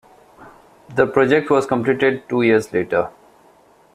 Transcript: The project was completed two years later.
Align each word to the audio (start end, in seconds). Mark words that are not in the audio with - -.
The 0.95 1.05
project 1.05 1.51
was 1.51 1.67
completed 1.67 2.27
two 2.27 2.41
years 2.41 2.73
later. 2.73 3.11